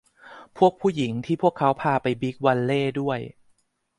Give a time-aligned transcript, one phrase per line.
[0.57, 3.19] พวกผู้หญิงที่พวกเขาพาไปบิ๊กวัลเลย์ด้วย